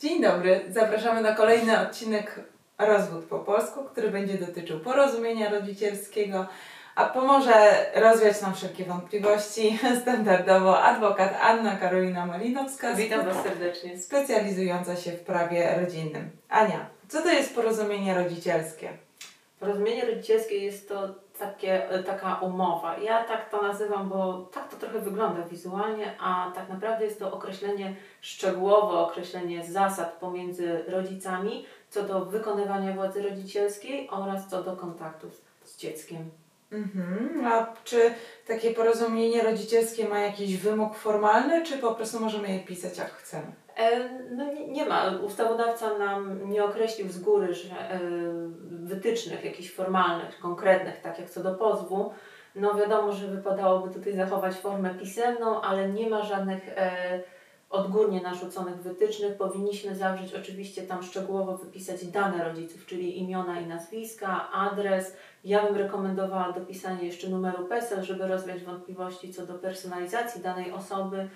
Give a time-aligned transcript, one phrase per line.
[0.00, 2.40] Dzień dobry, zapraszamy na kolejny odcinek
[2.78, 6.46] Rozwód po polsku, który będzie dotyczył porozumienia rodzicielskiego,
[6.94, 12.94] a pomoże rozwiać nam wszelkie wątpliwości standardowo adwokat Anna Karolina Malinowska.
[12.94, 13.98] Witam Was serdecznie.
[13.98, 16.30] Specjalizująca się w prawie rodzinnym.
[16.48, 18.88] Ania, co to jest porozumienie rodzicielskie?
[19.60, 22.98] Porozumienie rodzicielskie jest to takie, taka umowa.
[22.98, 27.32] Ja tak to nazywam, bo tak to trochę wygląda wizualnie, a tak naprawdę jest to
[27.32, 35.30] określenie szczegółowe, określenie zasad pomiędzy rodzicami co do wykonywania władzy rodzicielskiej oraz co do kontaktu
[35.30, 36.30] z, z dzieckiem.
[36.72, 37.46] Mhm.
[37.46, 38.14] A czy
[38.46, 43.52] takie porozumienie rodzicielskie ma jakiś wymóg formalny, czy po prostu możemy je pisać jak chcemy?
[43.78, 45.10] E, no nie, ma.
[45.10, 48.00] Ustawodawca nam nie określił z góry, że e,
[48.70, 52.12] wytycznych jakichś formalnych, konkretnych, tak jak co do pozwu.
[52.54, 57.20] No wiadomo, że wypadałoby tutaj zachować formę pisemną, ale nie ma żadnych e,
[57.70, 59.36] odgórnie narzuconych wytycznych.
[59.36, 65.16] Powinniśmy zawrzeć oczywiście tam szczegółowo wypisać dane rodziców, czyli imiona i nazwiska, adres.
[65.44, 71.28] Ja bym rekomendowała dopisanie jeszcze numeru PESEL, żeby rozwiać wątpliwości co do personalizacji danej osoby.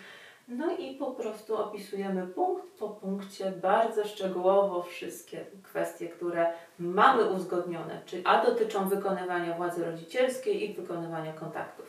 [0.49, 8.01] No i po prostu opisujemy punkt po punkcie bardzo szczegółowo wszystkie kwestie, które mamy uzgodnione,
[8.07, 11.87] czyli a dotyczą wykonywania władzy rodzicielskiej i wykonywania kontaktów.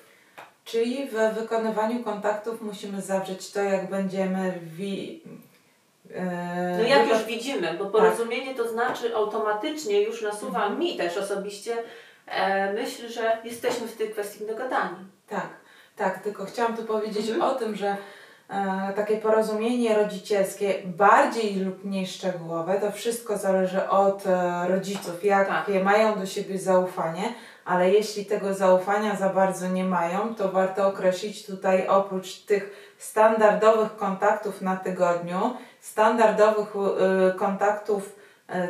[0.66, 5.24] Czyli w wykonywaniu kontaktów musimy zawrzeć to, jak będziemy wi...
[6.14, 8.58] e, no jak już widzimy, bo porozumienie tak.
[8.58, 10.80] to znaczy automatycznie już nasuwa mhm.
[10.80, 11.76] mi też osobiście
[12.28, 14.98] e, myśl, że jesteśmy w tej kwestii dogadani.
[15.28, 15.50] Tak,
[15.96, 17.52] tak, tylko chciałam tu powiedzieć mhm.
[17.52, 17.98] o tym, że
[18.96, 25.84] takie porozumienie rodzicielskie, bardziej lub mniej szczegółowe, to wszystko zależy od e, rodziców, jakie tak.
[25.84, 27.34] mają do siebie zaufanie,
[27.66, 33.96] ale jeśli tego zaufania za bardzo nie mają, to warto określić tutaj oprócz tych standardowych
[33.96, 38.23] kontaktów na tygodniu, standardowych y, kontaktów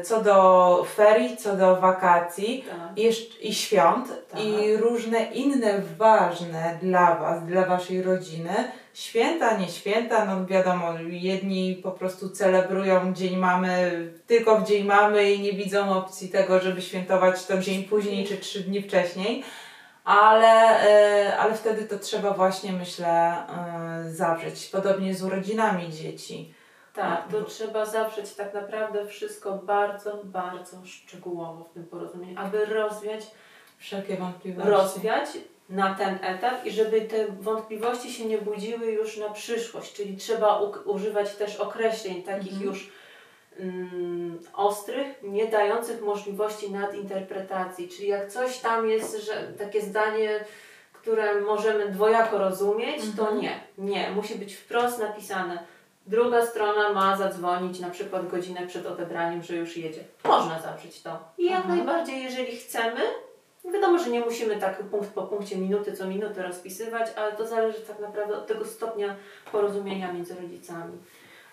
[0.04, 2.98] co do ferii, co do wakacji tak.
[2.98, 3.10] i,
[3.48, 4.44] i świąt tak.
[4.44, 11.76] i różne inne ważne dla Was, dla Waszej rodziny święta, nie święta, no wiadomo, jedni
[11.84, 16.82] po prostu celebrują Dzień Mamy tylko w Dzień Mamy i nie widzą opcji tego, żeby
[16.82, 19.44] świętować to dzień później czy trzy dni wcześniej,
[20.04, 24.70] ale, e, ale wtedy to trzeba właśnie, myślę, e, zawrzeć.
[24.72, 26.54] Podobnie z urodzinami dzieci.
[26.94, 33.22] Tak, to trzeba zawrzeć tak naprawdę wszystko bardzo, bardzo szczegółowo w tym porozumieniu, aby rozwiać
[33.78, 34.72] wszelkie wątpliwości.
[34.72, 35.30] Rozwiać
[35.70, 40.62] na ten etap i żeby te wątpliwości się nie budziły już na przyszłość, czyli trzeba
[40.86, 42.70] używać też określeń takich mhm.
[42.70, 42.92] już
[43.60, 50.46] mm, ostrych, nie dających możliwości nadinterpretacji, czyli jak coś tam jest, że takie zdanie,
[50.94, 53.14] które możemy dwojako rozumieć, mhm.
[53.16, 55.73] to nie, nie, musi być wprost napisane.
[56.08, 60.04] Druga strona ma zadzwonić na przykład godzinę przed odebraniem, że już jedzie.
[60.24, 61.20] Można zawrzeć to.
[61.38, 61.78] I jak mhm.
[61.78, 63.02] najbardziej, jeżeli chcemy,
[63.72, 67.82] Wiadomo, że nie musimy tak punkt po punkcie, minuty co minutę rozpisywać, ale to zależy
[67.82, 69.16] tak naprawdę od tego stopnia
[69.52, 70.98] porozumienia między rodzicami.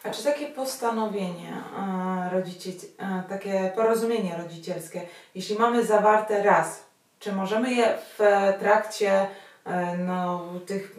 [0.04, 5.00] A czy takie postanowienie e, rodzicie, e, takie porozumienie rodzicielskie,
[5.34, 6.84] jeśli mamy zawarte raz,
[7.18, 8.18] czy możemy je w
[8.60, 9.26] trakcie
[9.64, 10.96] e, no, tych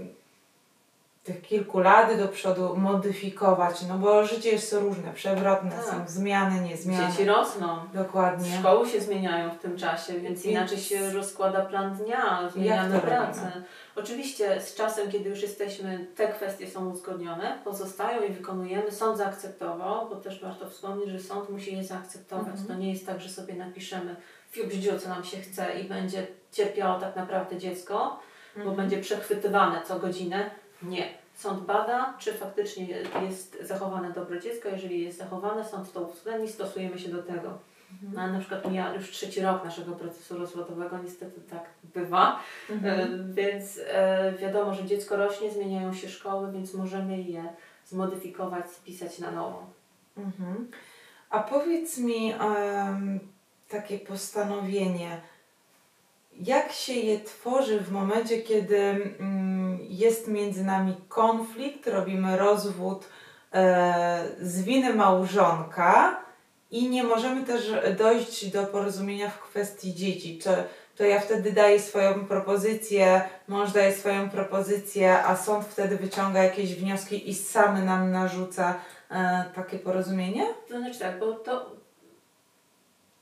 [1.23, 5.85] tych kilku lat do przodu modyfikować, no bo życie jest różne, przewrotne, tak.
[5.85, 7.11] są zmiany, niezmiany.
[7.11, 7.79] Dzieci rosną.
[7.93, 8.57] Dokładnie.
[8.59, 13.41] Szkoły się zmieniają w tym czasie, więc, inaczej się rozkłada plan dnia, zmieniamy pracę.
[13.41, 13.65] Robimy?
[13.95, 18.91] Oczywiście z czasem, kiedy już jesteśmy, te kwestie są uzgodnione, pozostają i wykonujemy.
[18.91, 22.47] Sąd zaakceptował, bo też warto wspomnieć, że sąd musi je zaakceptować.
[22.47, 22.67] Mhm.
[22.67, 24.15] To nie jest tak, że sobie napiszemy
[24.51, 28.19] w co nam się chce i będzie cierpiało tak naprawdę dziecko,
[28.55, 28.65] mhm.
[28.65, 30.49] bo będzie przechwytywane co godzinę
[30.83, 31.09] nie.
[31.35, 32.87] Sąd bada, czy faktycznie
[33.27, 34.69] jest zachowane dobro dziecka.
[34.69, 37.57] Jeżeli jest zachowane, sąd to uwzględni, stosujemy się do tego.
[37.91, 38.13] Mhm.
[38.13, 42.39] No, na przykład mija już trzeci rok naszego procesu rozwodowego, niestety tak bywa,
[42.69, 42.99] mhm.
[42.99, 47.43] E, więc e, wiadomo, że dziecko rośnie, zmieniają się szkoły, więc możemy je
[47.85, 49.65] zmodyfikować, spisać na nowo.
[50.17, 50.67] Mhm.
[51.29, 53.19] A powiedz mi um,
[53.69, 55.21] takie postanowienie,
[56.33, 63.07] jak się je tworzy w momencie, kiedy mm, jest między nami konflikt, robimy rozwód
[63.53, 66.21] e, z winy małżonka
[66.71, 70.37] i nie możemy też dojść do porozumienia w kwestii dzieci.
[70.37, 70.51] To,
[70.97, 76.75] to ja wtedy daję swoją propozycję, mąż daje swoją propozycję, a sąd wtedy wyciąga jakieś
[76.75, 78.79] wnioski i sam nam narzuca
[79.11, 80.45] e, takie porozumienie?
[80.69, 81.80] To znaczy tak, bo to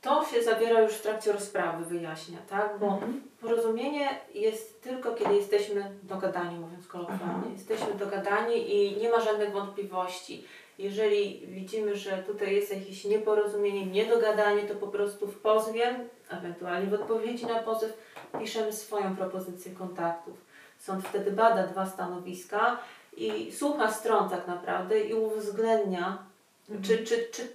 [0.01, 2.79] to się zawiera już w trakcie rozprawy, wyjaśnia, tak?
[2.79, 3.21] Bo mhm.
[3.41, 7.51] porozumienie jest tylko, kiedy jesteśmy dogadani, mówiąc kolokwialnie.
[7.53, 10.43] Jesteśmy dogadani i nie ma żadnych wątpliwości.
[10.77, 15.99] Jeżeli widzimy, że tutaj jest jakieś nieporozumienie, niedogadanie, to po prostu w pozwie,
[16.29, 17.97] ewentualnie w odpowiedzi na pozew,
[18.39, 20.37] piszemy swoją propozycję kontaktów.
[20.77, 22.77] Sąd wtedy bada dwa stanowiska
[23.17, 26.23] i słucha stron tak naprawdę i uwzględnia,
[26.69, 26.83] mhm.
[26.83, 27.47] czy, czy, czy,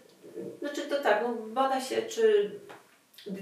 [0.58, 2.50] znaczy to tak, no bada się, czy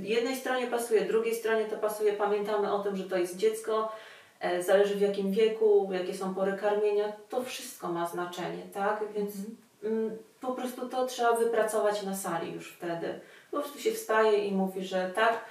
[0.01, 2.13] jednej stronie pasuje, drugiej stronie to pasuje.
[2.13, 3.93] Pamiętamy o tym, że to jest dziecko,
[4.41, 9.05] e, zależy w jakim wieku, jakie są pory karmienia, to wszystko ma znaczenie, tak?
[9.15, 9.57] Więc mhm.
[9.85, 13.21] mm, po prostu to trzeba wypracować na sali już wtedy.
[13.51, 15.45] Po prostu się wstaje i mówi, że tak,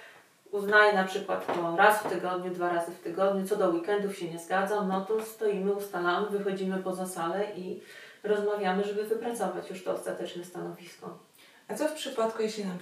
[0.52, 4.30] uznaję na przykład to raz w tygodniu, dwa razy w tygodniu, co do weekendów się
[4.32, 7.82] nie zgadzam, no to stoimy, ustalamy, wychodzimy poza salę i
[8.24, 11.18] rozmawiamy, żeby wypracować już to ostateczne stanowisko.
[11.72, 12.74] A co w przypadku, jeśli na,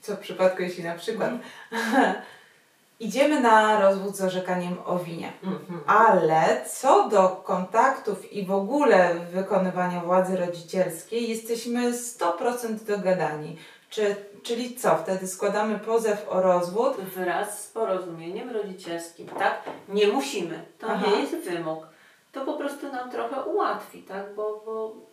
[0.00, 1.30] co w przypadku, jeśli na przykład
[1.72, 2.14] mhm.
[3.00, 5.80] idziemy na rozwód z orzekaniem o winie, mhm.
[5.86, 13.56] ale co do kontaktów i w ogóle wykonywania władzy rodzicielskiej jesteśmy 100% dogadani.
[13.90, 16.96] Czy, czyli co, wtedy składamy pozew o rozwód?
[16.96, 19.62] Wraz z porozumieniem rodzicielskim, tak?
[19.88, 21.06] Nie musimy, to Aha.
[21.06, 21.86] nie jest wymóg.
[22.32, 24.34] To po prostu nam trochę ułatwi, tak?
[24.34, 25.09] Bo, bo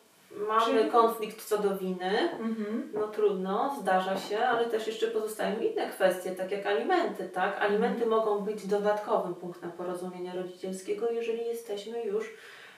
[0.48, 0.92] mamy Czyli...
[0.92, 2.92] konflikt co do winy, mhm.
[2.94, 7.62] no trudno, zdarza się, ale też jeszcze pozostają inne kwestie, tak jak alimenty, tak?
[7.62, 8.10] Alimenty mhm.
[8.10, 12.34] mogą być dodatkowym punktem porozumienia rodzicielskiego, jeżeli jesteśmy już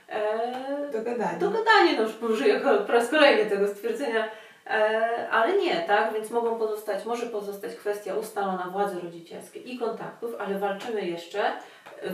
[0.09, 1.39] e, dogadani.
[1.39, 4.29] Dogadani, no już użyję po raz kolejny tego stwierdzenia,
[5.31, 6.13] ale nie, tak?
[6.13, 11.53] Więc mogą pozostać, może pozostać kwestia ustalona władzy rodzicielskiej i kontaktów, ale walczymy jeszcze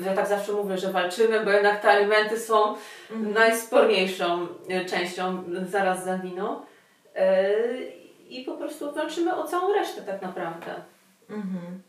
[0.06, 2.75] ja tak zawsze mówię, że walczymy, bo jednak te alimenty są
[3.12, 3.34] mhm.
[3.34, 6.62] najsporniejszą e, częścią zaraz za winą.
[7.16, 7.54] E,
[8.30, 10.75] I po prostu walczymy o całą resztę tak naprawdę.
[11.30, 11.81] Mhm.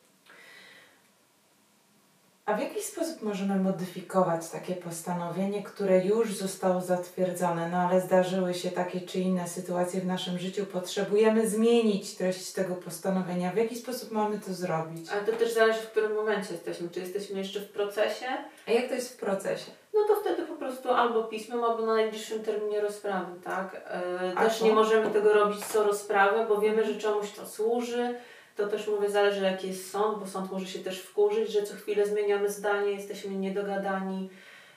[2.46, 8.54] A w jaki sposób możemy modyfikować takie postanowienie, które już zostało zatwierdzone, no ale zdarzyły
[8.54, 13.52] się takie czy inne sytuacje w naszym życiu, potrzebujemy zmienić treść tego postanowienia.
[13.52, 15.10] W jaki sposób mamy to zrobić?
[15.10, 16.88] Ale to też zależy, w którym momencie jesteśmy.
[16.90, 18.26] Czy jesteśmy jeszcze w procesie?
[18.69, 19.70] A jak to jest w procesie?
[19.94, 23.90] No to wtedy po prostu albo pismem, albo na najbliższym terminie rozprawy, tak?
[24.37, 28.14] Yy, też nie możemy tego robić co rozprawę, bo wiemy, że czemuś to służy
[28.56, 31.75] to też mówię, zależy jaki jest sąd, bo sąd może się też wkurzyć, że co
[31.75, 34.31] chwilę zmieniamy zdanie, jesteśmy niedogadani.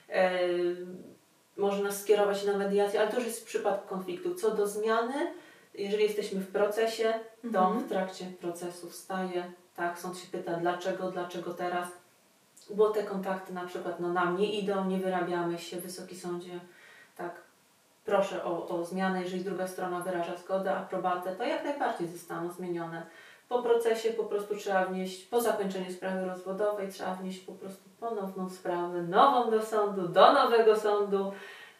[0.08, 0.40] E,
[1.56, 4.34] może nas skierować na mediację, ale to już jest przypadek konfliktu.
[4.34, 5.32] Co do zmiany,
[5.74, 7.80] jeżeli jesteśmy w procesie, to mhm.
[7.80, 11.88] w trakcie procesu wstaje, tak, sąd się pyta dlaczego, dlaczego teraz,
[12.70, 16.60] bo te kontakty na przykład no, nam nie idą, nie wyrabiamy się, Wysoki Sądzie,
[17.16, 17.42] tak,
[18.04, 23.06] proszę o, o zmianę, jeżeli druga strona wyraża zgodę, aprobatę, to jak najbardziej zostaną zmienione
[23.50, 28.50] po procesie po prostu trzeba wnieść, po zakończeniu sprawy rozwodowej, trzeba wnieść po prostu ponowną
[28.50, 31.32] sprawę, nową do sądu, do nowego sądu,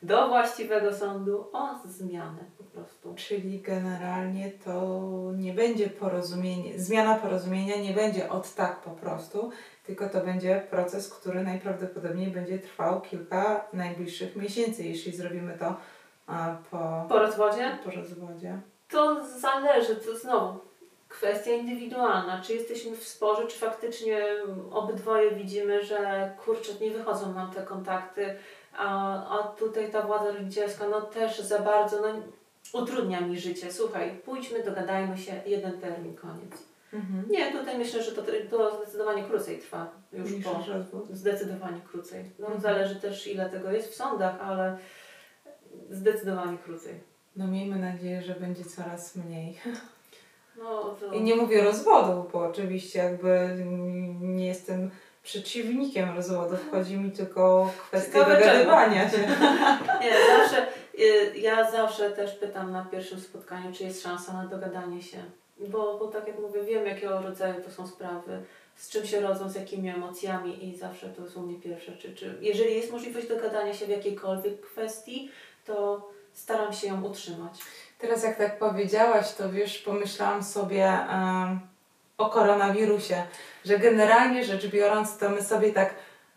[0.02, 3.14] do właściwego sądu o zmianę po prostu.
[3.16, 5.00] Czyli generalnie to
[5.34, 9.50] nie będzie porozumienie, zmiana porozumienia nie będzie od tak po prostu,
[9.86, 15.74] tylko to będzie proces, który najprawdopodobniej będzie trwał kilka najbliższych miesięcy, jeśli zrobimy to
[16.70, 17.78] po, po rozwodzie.
[17.84, 18.60] Po rozwodzie.
[18.88, 20.69] To zależy, to znowu
[21.10, 22.42] kwestia indywidualna.
[22.42, 24.26] Czy jesteśmy w sporze, czy faktycznie
[24.70, 28.36] obydwoje widzimy, że kurczę, nie wychodzą nam te kontakty,
[28.76, 32.08] a, a tutaj ta władza rodzicielska no też za bardzo no,
[32.80, 33.72] utrudnia mi życie.
[33.72, 36.52] Słuchaj, pójdźmy, dogadajmy się, jeden termin, koniec.
[36.92, 37.24] Mhm.
[37.30, 40.60] Nie, tutaj myślę, że to, to zdecydowanie krócej trwa już Niż po.
[41.10, 42.24] Zdecydowanie krócej.
[42.38, 42.62] No, mhm.
[42.62, 44.78] Zależy też ile tego jest w sądach, ale
[45.90, 47.00] zdecydowanie krócej.
[47.36, 49.58] No miejmy nadzieję, że będzie coraz mniej.
[50.60, 51.12] No, to...
[51.12, 53.56] I nie mówię rozwodu, bo oczywiście jakby
[54.20, 54.90] nie jestem
[55.22, 56.70] przeciwnikiem rozwodów.
[56.70, 59.18] Chodzi mi tylko o kwestię dogadywania się.
[60.02, 60.66] nie, zawsze,
[60.98, 65.18] y, ja zawsze też pytam na pierwszym spotkaniu, czy jest szansa na dogadanie się.
[65.68, 68.42] Bo, bo tak jak mówię, wiem jakiego rodzaju to są sprawy,
[68.76, 71.96] z czym się rodzą, z jakimi emocjami i zawsze to jest u mnie pierwsze.
[71.96, 75.30] Czy, czy jeżeli jest możliwość dogadania się w jakiejkolwiek kwestii,
[75.64, 77.60] to staram się ją utrzymać.
[78.00, 80.98] Teraz jak tak powiedziałaś, to wiesz, pomyślałam sobie
[82.18, 83.22] o koronawirusie,
[83.64, 85.94] że generalnie rzecz biorąc, to my sobie tak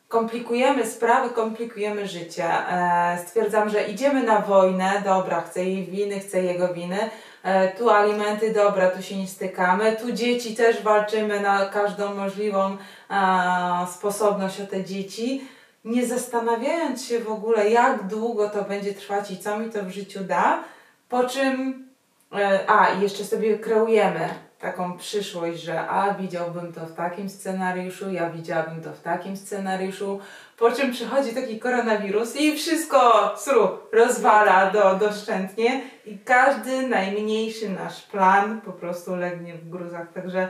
[0.07, 2.45] komplikujemy sprawy, komplikujemy życie.
[2.45, 7.09] E, stwierdzam, że idziemy na wojnę, dobra, chcę jej winy, chcę jego winy,
[7.43, 12.77] e, tu alimenty, dobra, tu się nie stykamy, tu dzieci też walczymy na każdą możliwą
[13.09, 15.47] e, sposobność o te dzieci,
[15.85, 19.89] nie zastanawiając się w ogóle, jak długo to będzie trwać i co mi to w
[19.89, 20.63] życiu da,
[21.09, 21.87] po czym,
[22.35, 24.29] e, a i jeszcze sobie kreujemy
[24.63, 30.19] taką przyszłość, że a widziałbym to w takim scenariuszu, ja widziałabym to w takim scenariuszu,
[30.57, 38.01] po czym przychodzi taki koronawirus i wszystko sru, rozwala do, doszczętnie i każdy najmniejszy nasz
[38.01, 40.13] plan po prostu legnie w gruzach.
[40.13, 40.47] Także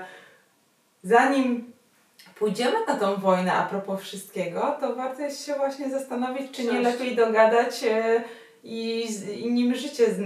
[1.03, 1.73] zanim
[2.39, 6.79] pójdziemy na tą wojnę a propos wszystkiego, to warto jest się właśnie zastanowić, czy nie
[6.79, 8.23] lepiej dogadać e,
[8.63, 9.07] i,
[9.39, 10.19] i nim życie z,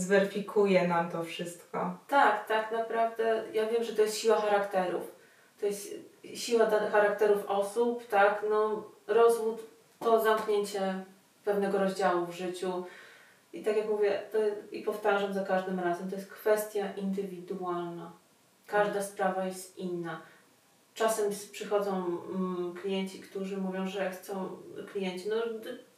[0.00, 1.98] zweryfikuje nam to wszystko.
[2.08, 3.44] Tak, tak naprawdę.
[3.52, 5.14] Ja wiem, że to jest siła charakterów.
[5.60, 5.94] To jest
[6.34, 9.66] siła charakterów osób, tak, no rozwód
[10.00, 11.04] to zamknięcie
[11.44, 12.84] pewnego rozdziału w życiu.
[13.52, 14.38] I tak jak mówię, to,
[14.72, 18.12] i powtarzam za każdym razem, to jest kwestia indywidualna.
[18.66, 20.22] Każda sprawa jest inna.
[20.94, 24.56] Czasem przychodzą mm, klienci, którzy mówią, że chcą
[24.92, 25.36] klienci, no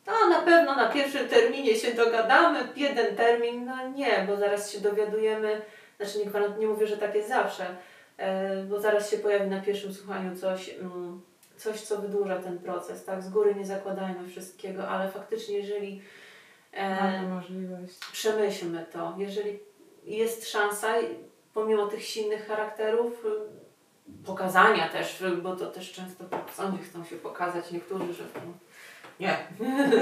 [0.07, 4.81] no na pewno na pierwszym terminie się dogadamy, jeden termin, no nie, bo zaraz się
[4.81, 5.63] dowiadujemy,
[5.97, 7.67] znaczy nie, nie mówię, że tak jest zawsze,
[8.17, 11.21] e, bo zaraz się pojawi na pierwszym słuchaniu coś, mm,
[11.57, 13.23] coś, co wydłuża ten proces, tak?
[13.23, 16.03] Z góry nie zakładajmy wszystkiego, ale faktycznie jeżeli
[16.73, 17.99] e, możliwość.
[18.13, 19.59] przemyślmy to, jeżeli
[20.05, 20.95] jest szansa,
[21.55, 23.27] pomimo tych silnych charakterów,
[24.27, 28.25] pokazania też, bo to też często sądzie chcą się pokazać niektórzy, że
[29.23, 29.37] nie.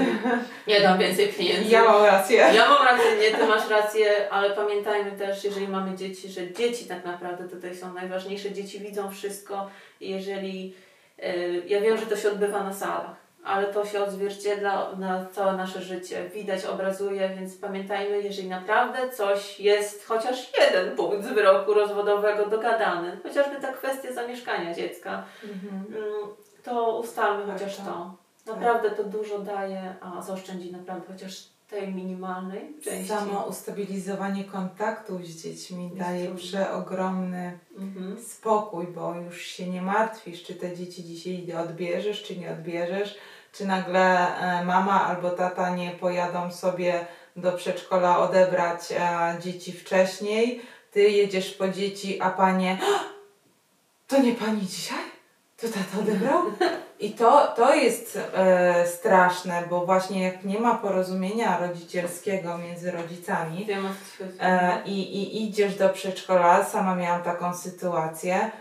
[0.67, 1.69] nie dam więcej pieniędzy.
[1.69, 2.37] Ja mam rację.
[2.37, 6.85] Ja mam rację, nie, ty masz rację, ale pamiętajmy też, jeżeli mamy dzieci, że dzieci
[6.85, 8.51] tak naprawdę tutaj są najważniejsze.
[8.51, 9.69] Dzieci widzą wszystko
[10.01, 10.75] i jeżeli.
[11.17, 15.53] Yy, ja wiem, że to się odbywa na salach, ale to się odzwierciedla na całe
[15.53, 16.29] nasze życie.
[16.29, 23.17] Widać, obrazuje, więc pamiętajmy, jeżeli naprawdę coś jest, chociaż jeden punkt z wyroku rozwodowego dogadany,
[23.23, 25.85] chociażby ta kwestia zamieszkania dziecka, mhm.
[25.95, 26.29] Mm,
[26.63, 27.85] to ustalmy chociaż tak.
[27.85, 28.20] to.
[28.45, 33.09] Naprawdę to dużo daje, a zaoszczędzi naprawdę chociaż tej minimalnej części.
[33.09, 38.23] Samo ustabilizowanie kontaktów z dziećmi Jest daje przeogromny mhm.
[38.23, 43.17] spokój, bo już się nie martwisz, czy te dzieci dzisiaj odbierzesz, czy nie odbierzesz,
[43.51, 47.05] czy nagle e, mama albo tata nie pojadą sobie
[47.35, 52.77] do przedszkola odebrać e, dzieci wcześniej, ty jedziesz po dzieci, a panie,
[54.07, 55.05] to nie pani dzisiaj?
[55.57, 56.43] To tata odebrał?
[57.01, 63.67] I to, to jest e, straszne, bo właśnie jak nie ma porozumienia rodzicielskiego między rodzicami
[64.39, 68.51] e, i, i idziesz do przedszkola, sama miałam taką sytuację,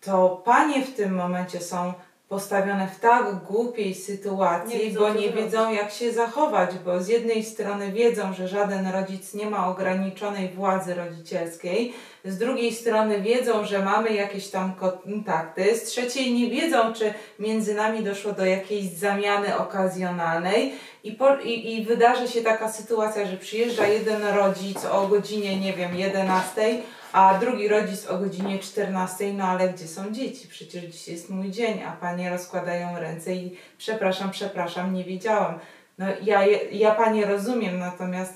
[0.00, 1.92] to panie w tym momencie są
[2.28, 7.08] postawione w tak głupiej sytuacji, nie wiedzą, bo nie wiedzą jak się zachować, bo z
[7.08, 13.64] jednej strony wiedzą, że żaden rodzic nie ma ograniczonej władzy rodzicielskiej, z drugiej strony wiedzą,
[13.64, 18.84] że mamy jakieś tam kontakty, z trzeciej nie wiedzą, czy między nami doszło do jakiejś
[18.84, 25.08] zamiany okazjonalnej i, po, i, i wydarzy się taka sytuacja, że przyjeżdża jeden rodzic o
[25.08, 26.78] godzinie, nie wiem, 11,
[27.16, 30.48] a drugi rodzic o godzinie 14, no ale gdzie są dzieci?
[30.48, 35.58] Przecież dziś jest mój dzień, a panie rozkładają ręce i przepraszam, przepraszam, nie wiedziałam.
[35.98, 38.34] No ja, ja panie rozumiem, natomiast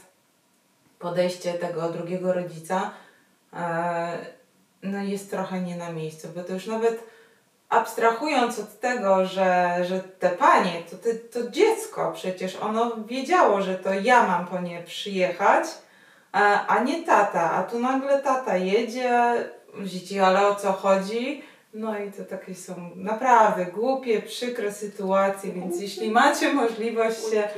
[0.99, 2.91] podejście tego drugiego rodzica
[3.53, 4.19] e,
[4.83, 7.05] no jest trochę nie na miejscu, bo to już nawet
[7.69, 10.97] abstrahując od tego, że, że te panie, to,
[11.41, 15.65] to, dziecko przecież ono wiedziało, że to ja mam po nie przyjechać,
[16.33, 17.51] a, nie tata.
[17.51, 19.33] A tu nagle tata jedzie,
[19.85, 21.43] dzieci, ale o co chodzi?
[21.75, 27.49] No i to takie są naprawdę głupie, przykre sytuacje, więc jeśli macie możliwość się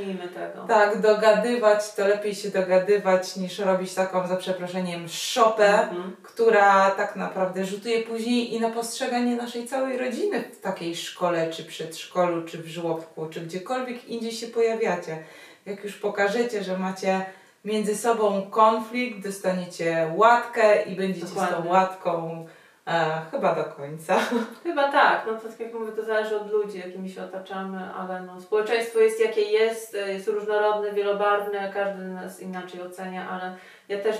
[0.68, 6.16] tak dogadywać, to lepiej się dogadywać niż robić taką za przeproszeniem szopę, mhm.
[6.22, 11.64] która tak naprawdę rzutuje później i na postrzeganie naszej całej rodziny w takiej szkole, czy
[11.64, 15.24] przedszkolu, czy w żłobku, czy gdziekolwiek indziej się pojawiacie.
[15.66, 17.26] Jak już pokażecie, że macie
[17.64, 21.56] między sobą konflikt, dostaniecie łatkę i będziecie Dokładnie.
[21.56, 22.46] z tą łatką
[22.86, 24.18] e, chyba do końca.
[24.64, 28.22] Chyba tak, no to tak jak mówię, to zależy od ludzi, jakimi się otaczamy, ale
[28.22, 33.56] no, społeczeństwo jest jakie jest, e, jest różnorodne, wielobarwne, każdy nas inaczej ocenia, ale
[33.88, 34.16] ja też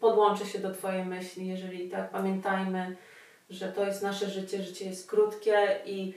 [0.00, 2.96] podłączę się do Twojej myśli, jeżeli tak, pamiętajmy,
[3.50, 6.14] że to jest nasze życie, życie jest krótkie i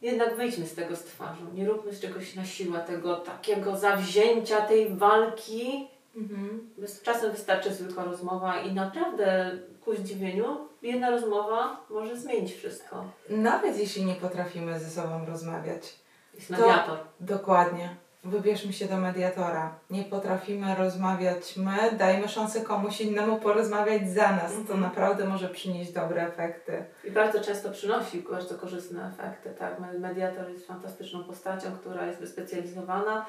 [0.00, 1.52] jednak wyjdźmy z tego z twarzą.
[1.54, 5.88] Nie róbmy z czegoś na siłę, tego takiego zawzięcia tej walki.
[6.16, 6.70] Mhm.
[7.02, 13.04] Czasem wystarczy zwykła rozmowa i naprawdę ku zdziwieniu jedna rozmowa może zmienić wszystko.
[13.28, 15.94] Nawet jeśli nie potrafimy ze sobą rozmawiać.
[16.34, 16.98] Jest mediator.
[17.20, 19.74] dokładnie wybierzmy się do mediatora.
[19.90, 24.52] Nie potrafimy rozmawiać my, dajmy szansę komuś innemu porozmawiać za nas.
[24.52, 24.80] To mhm.
[24.80, 26.84] naprawdę może przynieść dobre efekty.
[27.04, 29.50] I bardzo często przynosi bardzo korzystne efekty.
[29.58, 29.76] Tak?
[29.98, 33.26] Mediator jest fantastyczną postacią, która jest wyspecjalizowana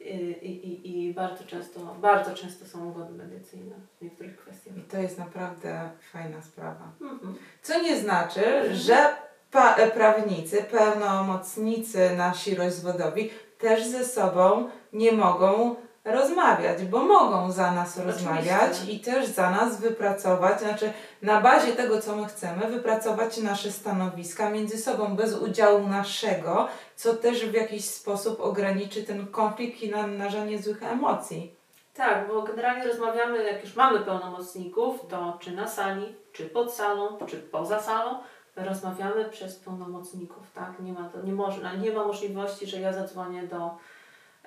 [0.00, 4.76] i, i, i bardzo, często, bardzo często są ugody mediacyjne w niektórych kwestiach.
[4.76, 6.92] I to jest naprawdę fajna sprawa.
[7.00, 7.34] Mhm.
[7.62, 9.16] Co nie znaczy, że
[9.50, 15.74] pa- prawnicy, pełnomocnicy nasi rozwodowi też ze sobą nie mogą
[16.04, 22.00] rozmawiać, bo mogą za nas rozmawiać i też za nas wypracować, znaczy na bazie tego,
[22.00, 27.84] co my chcemy, wypracować nasze stanowiska między sobą bez udziału naszego, co też w jakiś
[27.84, 31.54] sposób ograniczy ten konflikt i namnażanie złych emocji.
[31.94, 37.18] Tak, bo generalnie rozmawiamy, jak już mamy pełnomocników, to czy na sali, czy pod salą,
[37.26, 38.18] czy poza salą,
[38.64, 40.80] rozmawiamy przez pełnomocników, tak?
[40.80, 43.76] Nie ma, to, nie, można, nie ma możliwości, że ja zadzwonię do,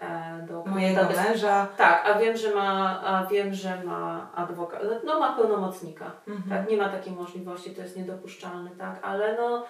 [0.01, 1.67] e, do Mojego bez- męża.
[1.77, 6.11] Tak, a wiem, że ma, a wiem, że ma adwokat, no ma pełnomocnika.
[6.27, 6.49] Mhm.
[6.49, 9.65] Tak, nie ma takiej możliwości, to jest niedopuszczalne, tak, ale no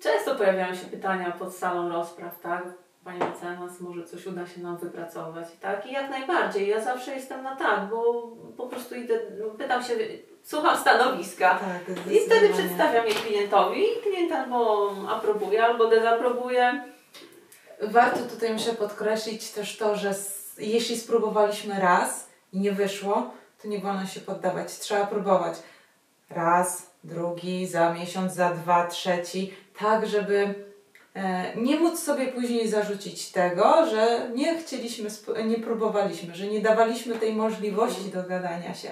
[0.00, 2.64] często pojawiają się pytania pod salą rozpraw, tak,
[3.04, 7.42] Pani mecenas, może coś uda się nam wypracować, tak, i jak najbardziej, ja zawsze jestem
[7.42, 9.18] na tak, bo po prostu idę,
[9.58, 9.94] pytam się,
[10.42, 11.58] słucham stanowiska.
[11.58, 16.84] Tak, i wtedy przedstawiam je klientowi i klient albo aprobuje, albo dezaprobuje.
[17.82, 20.14] Warto tutaj muszę podkreślić też to, że
[20.58, 23.30] jeśli spróbowaliśmy raz i nie wyszło,
[23.62, 24.78] to nie wolno się poddawać.
[24.78, 25.54] Trzeba próbować.
[26.30, 30.54] Raz, drugi, za miesiąc, za dwa, trzeci, tak żeby
[31.56, 35.10] nie móc sobie później zarzucić tego, że nie chcieliśmy,
[35.46, 38.88] nie próbowaliśmy, że nie dawaliśmy tej możliwości dogadania się.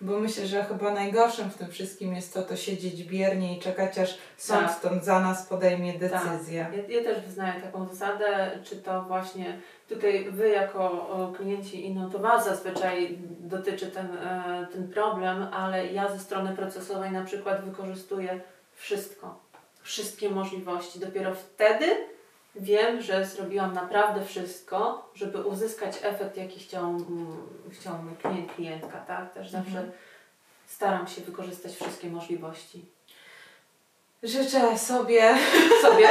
[0.00, 3.98] Bo myślę, że chyba najgorszym w tym wszystkim jest to, to siedzieć biernie i czekać,
[3.98, 4.80] aż sąd Tak.
[4.80, 6.66] to za nas podejmie decyzję.
[6.88, 9.58] Ja, ja też wyznaję taką zasadę, czy to właśnie
[9.88, 11.06] tutaj Wy jako
[11.36, 16.56] klienci, i no to Was zazwyczaj dotyczy ten, e, ten problem, ale ja ze strony
[16.56, 18.40] procesowej na przykład wykorzystuję
[18.74, 19.40] wszystko,
[19.86, 20.98] wszystkie możliwości.
[21.00, 21.86] Dopiero wtedy
[22.56, 26.94] wiem, że zrobiłam naprawdę wszystko, żeby uzyskać efekt, jaki chciał,
[27.72, 29.34] chciał mój klient, klientka, tak?
[29.34, 29.90] Też zawsze Mhm.
[30.66, 32.84] staram się wykorzystać wszystkie możliwości.
[34.22, 35.34] Życzę sobie,
[35.82, 36.08] Sobie,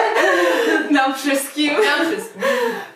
[0.92, 2.42] nam wszystkim, nam wszystkim.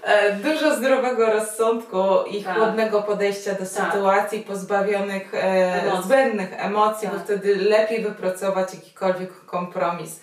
[0.03, 1.97] e, dużo zdrowego rozsądku
[2.31, 2.57] i Tak.
[2.57, 3.67] chłodnego podejścia do Tak.
[3.67, 5.37] sytuacji pozbawionych e,
[5.83, 6.03] Emocji.
[6.03, 7.23] zbędnych emocji, bo Tak.
[7.23, 10.19] wtedy lepiej wypracować jakikolwiek kompromis.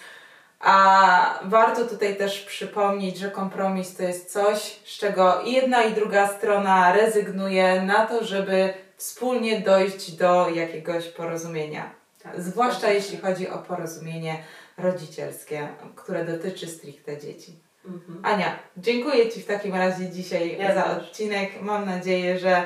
[0.67, 5.95] A warto tutaj też przypomnieć, że kompromis to jest coś, z czego i jedna i
[5.95, 11.91] druga strona rezygnuje na to, żeby wspólnie dojść do jakiegoś porozumienia.
[12.23, 14.39] Tak, Zwłaszcza jeśli chodzi o porozumienie
[14.79, 17.59] rodzicielskie, które dotyczy stricte dzieci.
[17.85, 18.21] Mhm.
[18.23, 20.99] Ania, dziękuję Ci w takim razie dzisiaj Ja za też.
[21.03, 21.63] odcinek.
[21.63, 22.65] Mam nadzieję, że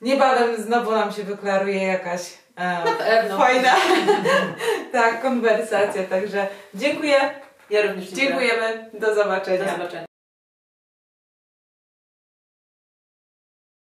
[0.00, 2.20] niebawem znowu nam się wyklaruje jakaś
[2.58, 3.74] e, fajna
[4.92, 6.02] tak, konwersacja.
[6.02, 7.41] Także dziękuję,
[7.72, 8.48] Ja również dziękuję.
[8.48, 9.64] dziękujemy, do zobaczenia.
[9.64, 10.11] Do zobaczenia.